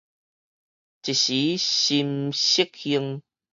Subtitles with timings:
[0.03, 0.03] 一
[1.13, 3.21] 時心適興